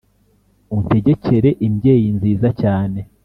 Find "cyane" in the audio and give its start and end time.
2.61-2.99